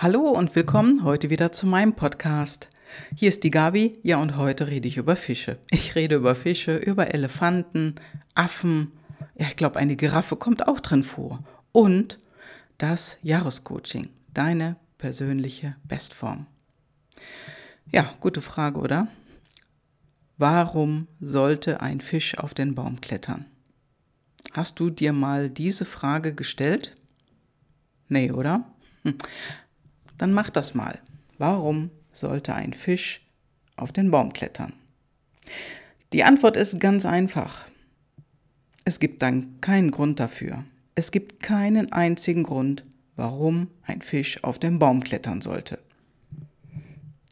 [0.00, 2.68] Hallo und willkommen heute wieder zu meinem Podcast.
[3.16, 5.58] Hier ist die Gabi, ja und heute rede ich über Fische.
[5.72, 7.96] Ich rede über Fische, über Elefanten,
[8.32, 8.92] Affen,
[9.36, 11.42] ja ich glaube eine Giraffe kommt auch drin vor
[11.72, 12.20] und
[12.78, 16.46] das Jahrescoaching, deine persönliche Bestform.
[17.90, 19.08] Ja, gute Frage, oder?
[20.36, 23.46] Warum sollte ein Fisch auf den Baum klettern?
[24.52, 26.94] Hast du dir mal diese Frage gestellt?
[28.06, 28.64] Nee, oder?
[29.02, 29.18] Hm
[30.18, 30.98] dann mach das mal.
[31.38, 33.22] Warum sollte ein Fisch
[33.76, 34.72] auf den Baum klettern?
[36.12, 37.66] Die Antwort ist ganz einfach.
[38.84, 40.64] Es gibt dann keinen Grund dafür.
[40.94, 42.84] Es gibt keinen einzigen Grund,
[43.16, 45.78] warum ein Fisch auf den Baum klettern sollte.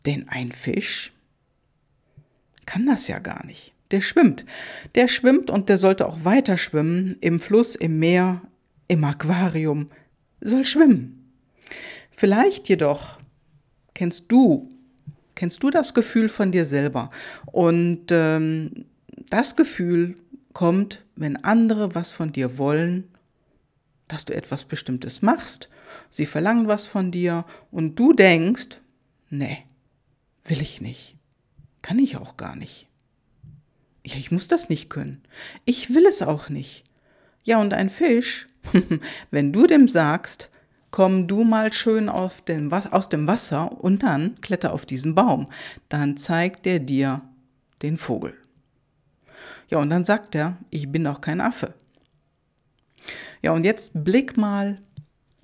[0.05, 1.13] Denn ein Fisch
[2.65, 3.73] kann das ja gar nicht.
[3.91, 4.45] Der schwimmt.
[4.95, 7.17] Der schwimmt und der sollte auch weiter schwimmen.
[7.21, 8.43] Im Fluss, im Meer,
[8.89, 9.87] im Aquarium.
[10.41, 11.33] Soll schwimmen.
[12.17, 13.19] Vielleicht jedoch
[13.95, 14.71] kennst du,
[15.35, 17.11] kennst du das Gefühl von dir selber.
[17.45, 18.87] Und ähm,
[19.29, 20.17] das Gefühl
[20.55, 23.05] kommt, wenn andere was von dir wollen,
[24.09, 25.69] dass du etwas Bestimmtes machst.
[26.11, 28.81] Sie verlangen was von dir und du denkst,
[29.29, 29.65] nee,
[30.45, 31.17] will ich nicht.
[31.83, 32.89] Kann ich auch gar nicht.
[34.05, 35.23] Ja, ich muss das nicht können.
[35.65, 36.85] Ich will es auch nicht.
[37.45, 38.47] Ja, und ein Fisch,
[39.31, 40.49] wenn du dem sagst,
[40.97, 42.09] komm du mal schön
[42.49, 45.47] den, aus dem Wasser und dann kletter auf diesen Baum.
[45.91, 47.21] Dann zeigt er dir
[47.83, 48.33] den Vogel.
[49.69, 51.75] Ja, und dann sagt er, ich bin auch kein Affe.
[53.43, 54.79] Ja, und jetzt blick mal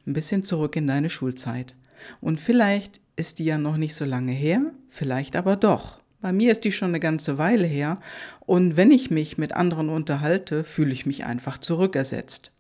[0.06, 1.74] ein bisschen zurück in deine Schulzeit.
[2.22, 6.00] Und vielleicht ist die ja noch nicht so lange her, vielleicht aber doch.
[6.22, 8.00] Bei mir ist die schon eine ganze Weile her
[8.40, 12.52] und wenn ich mich mit anderen unterhalte, fühle ich mich einfach zurückersetzt.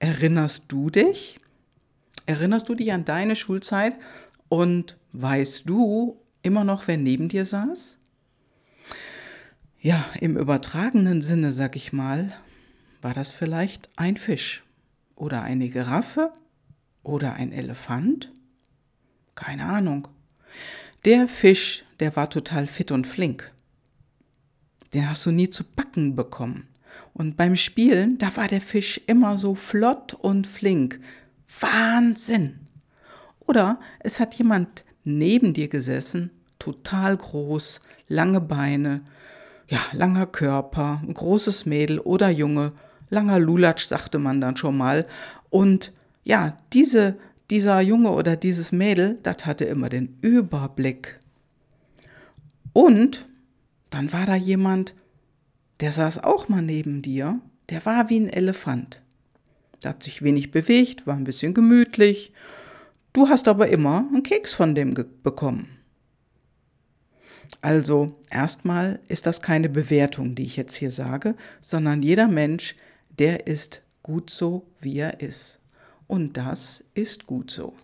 [0.00, 1.38] Erinnerst du dich?
[2.28, 3.96] Erinnerst du dich an deine Schulzeit
[4.50, 7.96] und weißt du immer noch, wer neben dir saß?
[9.80, 12.36] Ja, im übertragenen Sinne, sag ich mal,
[13.00, 14.62] war das vielleicht ein Fisch
[15.16, 16.30] oder eine Giraffe
[17.02, 18.30] oder ein Elefant?
[19.34, 20.08] Keine Ahnung.
[21.06, 23.50] Der Fisch, der war total fit und flink.
[24.92, 26.68] Den hast du nie zu backen bekommen.
[27.14, 31.00] Und beim Spielen, da war der Fisch immer so flott und flink,
[31.60, 32.60] Wahnsinn.
[33.40, 39.02] Oder es hat jemand neben dir gesessen, total groß, lange Beine,
[39.68, 42.72] ja, langer Körper, ein großes Mädel oder Junge,
[43.10, 45.06] langer Lulatsch, sagte man dann schon mal.
[45.50, 45.92] Und
[46.24, 47.16] ja, diese,
[47.50, 51.18] dieser Junge oder dieses Mädel, das hatte immer den Überblick.
[52.72, 53.26] Und
[53.90, 54.94] dann war da jemand,
[55.80, 59.00] der saß auch mal neben dir, der war wie ein Elefant.
[59.82, 62.32] Der hat sich wenig bewegt, war ein bisschen gemütlich.
[63.12, 65.68] Du hast aber immer einen Keks von dem bekommen.
[67.60, 72.76] Also erstmal ist das keine Bewertung, die ich jetzt hier sage, sondern jeder Mensch,
[73.18, 75.60] der ist gut so, wie er ist.
[76.06, 77.74] Und das ist gut so.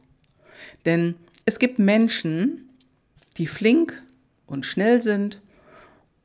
[0.85, 2.71] Denn es gibt Menschen,
[3.37, 4.01] die flink
[4.47, 5.43] und schnell sind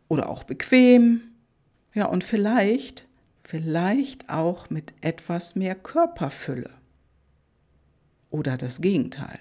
[0.08, 1.22] oder auch bequem,
[1.94, 3.06] ja, und vielleicht
[3.50, 6.70] vielleicht auch mit etwas mehr Körperfülle.
[8.30, 9.40] Oder das Gegenteil.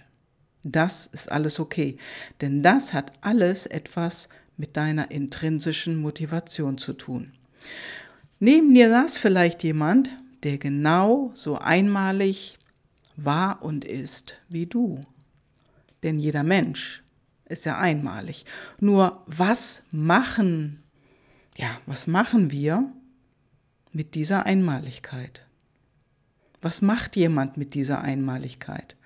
[0.63, 1.99] Das ist alles okay,
[2.41, 7.33] denn das hat alles etwas mit deiner intrinsischen Motivation zu tun.
[8.41, 10.11] Neben dir saß vielleicht jemand,
[10.43, 12.57] der genau so einmalig
[13.17, 15.03] war und ist wie du.
[16.03, 17.03] Denn jeder Mensch
[17.45, 18.47] ist ja einmalig.
[18.81, 20.83] Nur was machen,
[21.59, 22.91] ja, was machen wir,
[23.93, 25.45] mit dieser Einmaligkeit?
[26.61, 28.97] Was macht jemand mit dieser Einmaligkeit?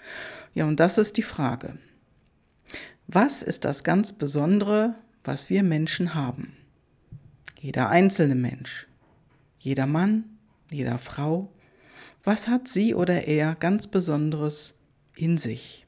[0.55, 1.77] Ja, und das ist die Frage.
[3.07, 4.95] Was ist das ganz Besondere,
[5.25, 6.57] was wir Menschen haben?
[7.61, 8.87] Jeder einzelne Mensch,
[9.59, 10.25] jeder Mann,
[10.71, 11.53] jeder Frau,
[12.25, 14.79] was hat sie oder er ganz Besonderes
[15.15, 15.87] in sich?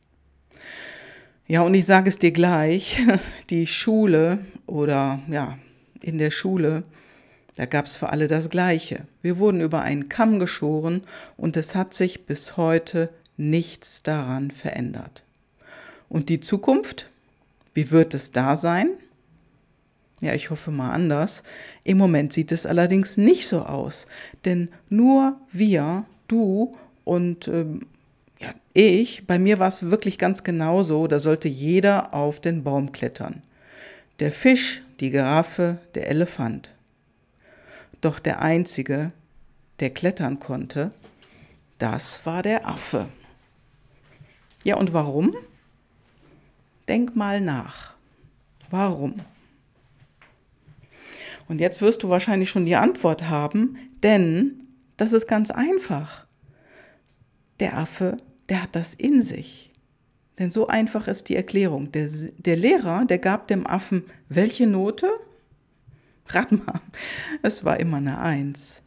[1.47, 2.99] Ja, und ich sage es dir gleich,
[3.51, 5.59] die Schule oder ja,
[6.01, 6.83] in der Schule
[7.57, 9.07] da gab es für alle das Gleiche.
[9.23, 11.03] Wir wurden über einen Kamm geschoren
[11.37, 15.23] und es hat sich bis heute nichts daran verändert.
[16.09, 17.11] Und die Zukunft?
[17.73, 18.91] Wie wird es da sein?
[20.21, 21.43] Ja, ich hoffe mal anders.
[21.83, 24.07] Im Moment sieht es allerdings nicht so aus,
[24.45, 26.73] denn nur wir, du
[27.05, 27.87] und ähm,
[28.41, 32.93] ja, ich, bei mir war es wirklich ganz genauso, da sollte jeder auf den Baum
[32.93, 33.43] klettern.
[34.21, 36.71] Der Fisch, die Giraffe, der Elefant.
[38.05, 39.15] Doch der Einzige,
[39.81, 40.91] der klettern konnte,
[41.79, 43.09] das war der Affe.
[44.63, 45.35] Ja, und warum?
[46.87, 47.95] Denk mal nach.
[48.69, 49.23] Warum?
[51.49, 54.69] Und jetzt wirst du wahrscheinlich schon die Antwort haben, denn
[54.99, 56.27] das ist ganz einfach.
[57.59, 58.19] Der Affe,
[58.51, 59.73] der hat das in sich.
[60.39, 61.91] Denn so einfach ist die Erklärung.
[61.93, 65.09] Der, der Lehrer, der gab dem Affen welche Note?
[66.29, 66.81] Rat mal,
[67.43, 68.83] es war immer eine Eins.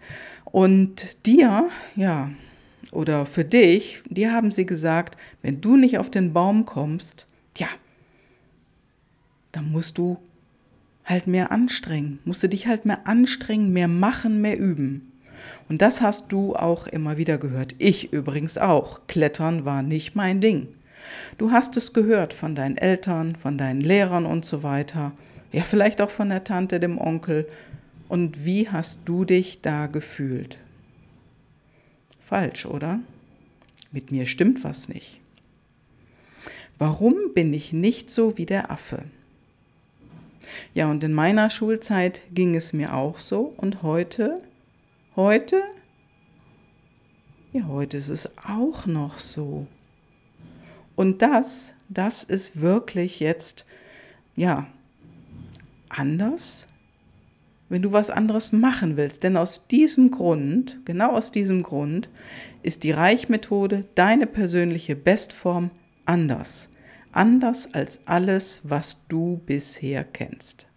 [0.46, 2.32] Und dir, ja,
[2.92, 7.26] oder für dich, dir haben sie gesagt, wenn du nicht auf den Baum kommst,
[7.58, 7.68] ja,
[9.52, 10.18] dann musst du
[11.06, 15.12] halt mehr anstrengen, musst du dich halt mehr anstrengen, mehr machen, mehr üben.
[15.70, 17.76] Und das hast du auch immer wieder gehört.
[17.78, 19.02] Ich übrigens auch.
[19.08, 20.68] Klettern war nicht mein Ding.
[21.38, 25.14] Du hast es gehört von deinen Eltern, von deinen Lehrern und so weiter.
[25.52, 27.48] Ja, vielleicht auch von der Tante, dem Onkel.
[28.10, 30.58] Und wie hast du dich da gefühlt?
[32.20, 33.00] Falsch, oder?
[33.92, 35.22] Mit mir stimmt was nicht.
[36.78, 39.04] Warum bin ich nicht so wie der Affe?
[40.74, 43.54] Ja, und in meiner Schulzeit ging es mir auch so.
[43.58, 44.42] Und heute,
[45.16, 45.64] heute,
[47.54, 49.68] ja, heute ist es auch noch so.
[50.96, 53.66] Und das, das ist wirklich jetzt,
[54.36, 54.68] ja,
[55.90, 56.68] anders,
[57.70, 59.24] wenn du was anderes machen willst.
[59.24, 62.10] Denn aus diesem Grund, genau aus diesem Grund,
[62.64, 65.72] ist die Reichmethode deine persönliche Bestform
[66.06, 66.70] anders.
[67.12, 70.68] Anders als alles, was du bisher kennst.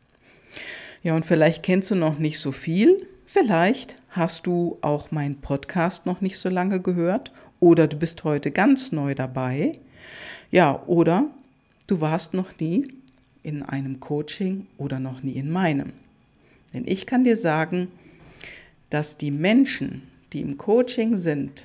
[1.02, 3.06] Ja, und vielleicht kennst du noch nicht so viel.
[3.24, 8.50] Vielleicht hast du auch meinen Podcast noch nicht so lange gehört oder du bist heute
[8.50, 9.78] ganz neu dabei.
[10.50, 11.30] Ja, oder
[11.86, 12.88] du warst noch nie
[13.42, 15.92] in einem Coaching oder noch nie in meinem.
[16.72, 17.88] Denn ich kann dir sagen,
[18.90, 20.02] dass die Menschen,
[20.32, 21.64] die im Coaching sind,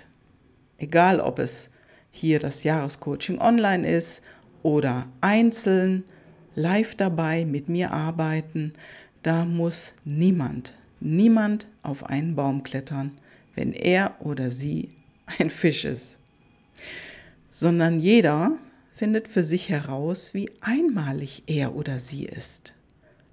[0.77, 1.69] egal ob es
[2.11, 4.21] hier das Jahrescoaching online ist
[4.63, 6.03] oder einzeln
[6.55, 8.73] live dabei mit mir arbeiten,
[9.21, 13.11] da muss niemand, niemand auf einen Baum klettern,
[13.55, 14.89] wenn er oder sie
[15.25, 16.19] ein Fisch ist,
[17.51, 18.57] sondern jeder
[18.95, 22.73] findet für sich heraus, wie einmalig er oder sie ist.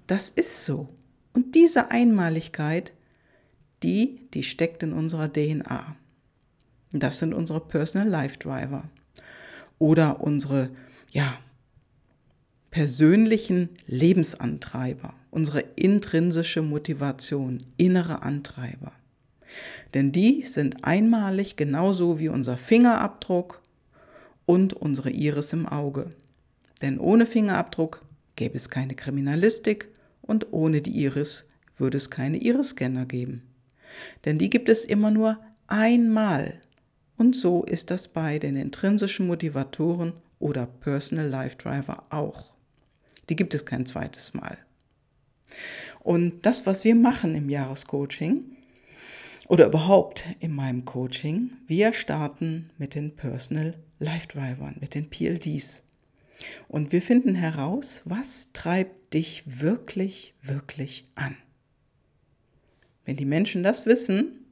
[0.07, 0.89] Das ist so.
[1.33, 2.91] Und diese Einmaligkeit,
[3.81, 5.95] die, die steckt in unserer DNA.
[6.91, 8.83] Das sind unsere Personal Life Driver.
[9.79, 10.69] Oder unsere,
[11.11, 11.37] ja,
[12.69, 18.91] persönlichen Lebensantreiber, unsere intrinsische Motivation, innere Antreiber.
[19.93, 23.62] Denn die sind einmalig genauso wie unser Fingerabdruck,
[24.45, 26.09] und unsere Iris im Auge.
[26.81, 28.03] Denn ohne Fingerabdruck
[28.35, 29.89] gäbe es keine Kriminalistik
[30.21, 33.43] und ohne die Iris würde es keine Iris-Scanner geben.
[34.25, 36.61] Denn die gibt es immer nur einmal.
[37.17, 42.53] Und so ist das bei den intrinsischen Motivatoren oder Personal Life Driver auch.
[43.29, 44.57] Die gibt es kein zweites Mal.
[45.99, 48.52] Und das, was wir machen im Jahrescoaching,
[49.47, 55.83] oder überhaupt in meinem Coaching, wir starten mit den Personal Life Drivern, mit den PLDs.
[56.67, 61.37] Und wir finden heraus, was treibt dich wirklich, wirklich an.
[63.05, 64.45] Wenn die Menschen das wissen,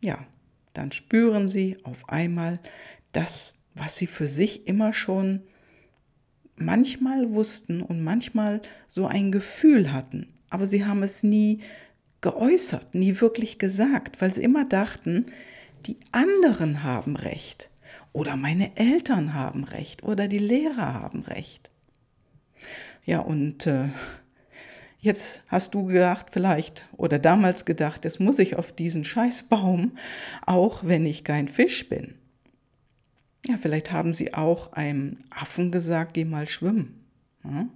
[0.00, 0.26] ja,
[0.72, 2.60] dann spüren sie auf einmal
[3.12, 5.42] das, was sie für sich immer schon
[6.56, 11.60] manchmal wussten und manchmal so ein Gefühl hatten, aber sie haben es nie
[12.20, 15.26] geäußert, nie wirklich gesagt, weil sie immer dachten,
[15.86, 17.70] die anderen haben recht
[18.12, 21.70] oder meine Eltern haben recht oder die Lehrer haben recht.
[23.04, 23.88] Ja, und äh,
[24.98, 29.96] jetzt hast du gedacht vielleicht oder damals gedacht, jetzt muss ich auf diesen Scheißbaum,
[30.44, 32.14] auch wenn ich kein Fisch bin.
[33.46, 37.06] Ja, vielleicht haben sie auch einem Affen gesagt, geh mal schwimmen.
[37.44, 37.68] Ja?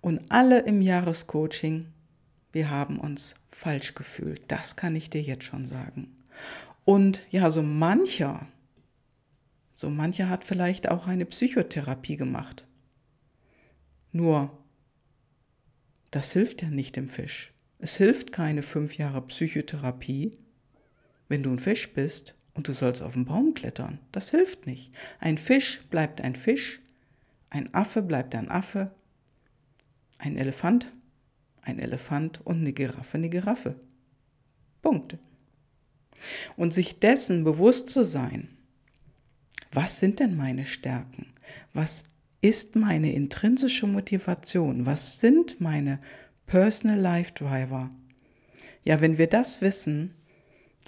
[0.00, 1.86] Und alle im Jahrescoaching
[2.54, 4.42] wir haben uns falsch gefühlt.
[4.48, 6.16] Das kann ich dir jetzt schon sagen.
[6.84, 8.46] Und ja, so mancher,
[9.74, 12.66] so mancher hat vielleicht auch eine Psychotherapie gemacht.
[14.12, 14.56] Nur,
[16.12, 17.52] das hilft ja nicht dem Fisch.
[17.78, 20.30] Es hilft keine fünf Jahre Psychotherapie,
[21.28, 23.98] wenn du ein Fisch bist und du sollst auf den Baum klettern.
[24.12, 24.94] Das hilft nicht.
[25.18, 26.80] Ein Fisch bleibt ein Fisch,
[27.50, 28.94] ein Affe bleibt ein Affe,
[30.18, 30.92] ein Elefant
[31.64, 33.74] ein Elefant und eine Giraffe eine Giraffe.
[34.82, 35.18] Punkt.
[36.56, 38.48] Und sich dessen bewusst zu sein,
[39.72, 41.32] was sind denn meine Stärken?
[41.72, 42.04] Was
[42.40, 44.86] ist meine intrinsische Motivation?
[44.86, 45.98] Was sind meine
[46.46, 47.90] Personal Life Driver?
[48.84, 50.14] Ja, wenn wir das wissen,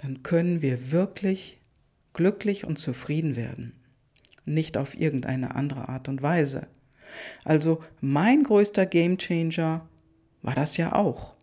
[0.01, 1.59] dann können wir wirklich
[2.13, 3.73] glücklich und zufrieden werden.
[4.47, 6.67] nicht auf irgendeine andere Art und Weise.
[7.43, 9.87] Also mein größter Gamechanger
[10.47, 11.35] war das ja auch.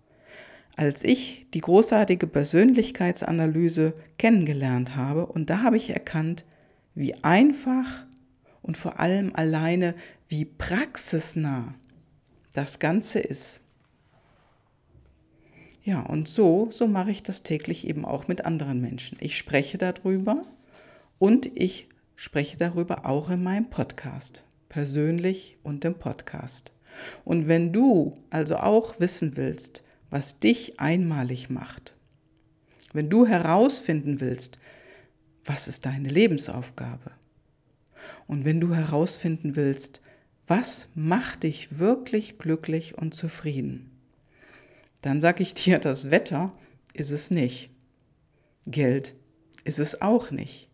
[0.76, 6.46] Als ich die großartige Persönlichkeitsanalyse kennengelernt habe und da habe ich erkannt,
[6.94, 8.06] wie einfach
[8.62, 9.94] und vor allem alleine
[10.28, 11.75] wie praxisnah
[12.54, 13.61] das Ganze ist.
[15.82, 19.18] Ja, und so, so mache ich das täglich eben auch mit anderen Menschen.
[19.20, 20.46] Ich spreche darüber
[21.18, 26.73] und ich spreche darüber auch in meinem Podcast, persönlich und im Podcast.
[27.24, 31.94] Und wenn du also auch wissen willst, was dich einmalig macht,
[32.92, 34.58] wenn du herausfinden willst,
[35.44, 37.10] was ist deine Lebensaufgabe,
[38.26, 40.00] und wenn du herausfinden willst,
[40.46, 43.90] was macht dich wirklich glücklich und zufrieden,
[45.02, 46.52] dann sage ich dir, das Wetter
[46.92, 47.70] ist es nicht.
[48.66, 49.14] Geld
[49.64, 50.68] ist es auch nicht.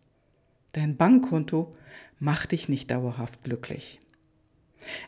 [0.73, 1.75] Dein Bankkonto
[2.19, 3.99] macht dich nicht dauerhaft glücklich.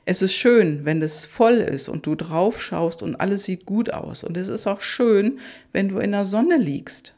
[0.06, 3.92] Es ist schön, wenn es voll ist und du drauf schaust und alles sieht gut
[3.94, 4.24] aus.
[4.24, 5.40] Und es ist auch schön,
[5.72, 7.16] wenn du in der Sonne liegst.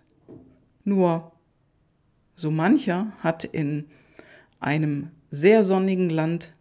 [0.84, 1.32] Nur,
[2.36, 3.86] so mancher hat in
[4.60, 6.54] einem sehr sonnigen Land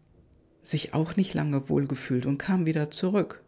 [0.63, 3.43] sich auch nicht lange wohlgefühlt und kam wieder zurück.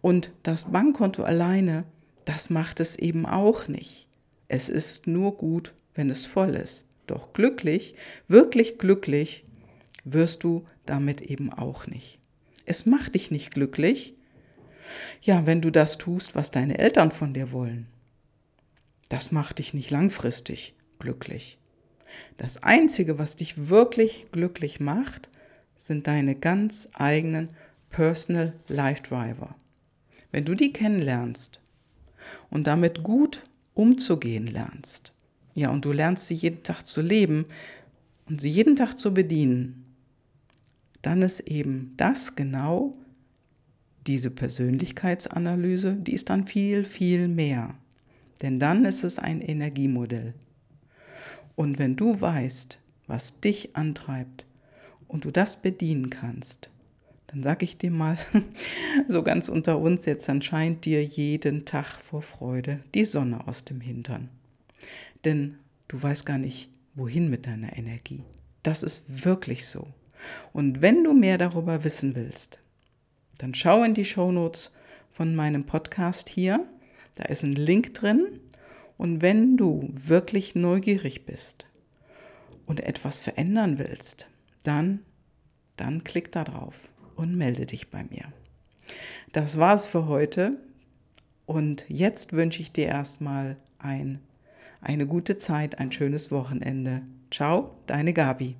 [0.00, 1.84] Und das Bankkonto alleine,
[2.24, 4.08] das macht es eben auch nicht.
[4.48, 6.86] Es ist nur gut, wenn es voll ist.
[7.06, 7.94] Doch glücklich,
[8.28, 9.44] wirklich glücklich,
[10.12, 12.18] wirst du damit eben auch nicht.
[12.64, 14.14] Es macht dich nicht glücklich,
[15.20, 17.86] ja, wenn du das tust, was deine Eltern von dir wollen.
[19.08, 21.58] Das macht dich nicht langfristig glücklich.
[22.36, 25.28] Das Einzige, was dich wirklich glücklich macht,
[25.76, 27.50] sind deine ganz eigenen
[27.90, 29.56] Personal Life Driver.
[30.30, 31.60] Wenn du die kennenlernst
[32.50, 33.42] und damit gut
[33.74, 35.12] umzugehen lernst,
[35.54, 37.46] ja, und du lernst sie jeden Tag zu leben
[38.28, 39.87] und sie jeden Tag zu bedienen,
[41.02, 42.94] dann ist eben das genau
[44.06, 47.74] diese Persönlichkeitsanalyse, die ist dann viel, viel mehr.
[48.42, 50.34] Denn dann ist es ein Energiemodell.
[51.56, 54.46] Und wenn du weißt, was dich antreibt
[55.08, 56.70] und du das bedienen kannst,
[57.26, 58.16] dann sag ich dir mal,
[59.08, 63.64] so ganz unter uns jetzt, dann scheint dir jeden Tag vor Freude die Sonne aus
[63.64, 64.28] dem Hintern.
[65.24, 65.56] Denn
[65.88, 68.22] du weißt gar nicht, wohin mit deiner Energie.
[68.62, 69.86] Das ist wirklich so.
[70.52, 72.58] Und wenn du mehr darüber wissen willst,
[73.38, 74.72] dann schau in die Shownotes
[75.10, 76.66] von meinem Podcast hier.
[77.16, 78.40] Da ist ein Link drin.
[78.96, 81.66] Und wenn du wirklich neugierig bist
[82.66, 84.28] und etwas verändern willst,
[84.64, 85.00] dann,
[85.76, 86.74] dann klick da drauf
[87.14, 88.32] und melde dich bei mir.
[89.32, 90.58] Das war's für heute.
[91.46, 94.20] Und jetzt wünsche ich dir erstmal ein,
[94.80, 97.02] eine gute Zeit, ein schönes Wochenende.
[97.30, 98.56] Ciao, deine Gabi.